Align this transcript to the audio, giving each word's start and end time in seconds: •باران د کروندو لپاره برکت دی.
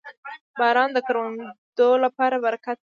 •باران 0.59 0.89
د 0.93 0.99
کروندو 1.07 1.89
لپاره 2.05 2.35
برکت 2.45 2.77
دی. 2.77 2.79